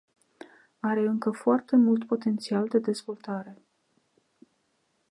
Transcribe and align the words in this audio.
Are 0.79 1.05
încă 1.05 1.31
foarte 1.31 1.75
mult 1.75 2.05
potențial 2.07 2.67
de 2.67 2.79
dezvoltare. 2.79 3.61